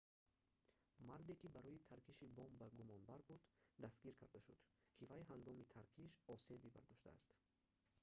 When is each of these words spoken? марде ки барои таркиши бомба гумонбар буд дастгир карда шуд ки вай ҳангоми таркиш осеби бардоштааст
марде 1.09 1.33
ки 1.41 1.51
барои 1.55 1.83
таркиши 1.89 2.25
бомба 2.39 2.65
гумонбар 2.79 3.21
буд 3.29 3.43
дастгир 3.83 4.13
карда 4.21 4.39
шуд 4.45 4.59
ки 4.97 5.03
вай 5.11 5.21
ҳангоми 5.31 5.69
таркиш 5.75 6.11
осеби 6.35 6.73
бардоштааст 6.75 7.29